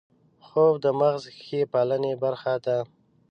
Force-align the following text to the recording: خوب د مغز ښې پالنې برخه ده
خوب 0.45 0.73
د 0.83 0.85
مغز 0.99 1.23
ښې 1.43 1.61
پالنې 1.73 2.13
برخه 2.23 2.53
ده 2.65 2.77